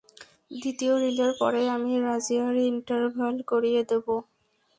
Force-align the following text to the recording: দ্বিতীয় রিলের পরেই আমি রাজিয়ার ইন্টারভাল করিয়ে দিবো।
দ্বিতীয় 0.51 0.93
রিলের 1.03 1.31
পরেই 1.39 1.67
আমি 1.75 1.91
রাজিয়ার 2.01 2.55
ইন্টারভাল 2.71 3.35
করিয়ে 3.51 3.81
দিবো। 3.89 4.15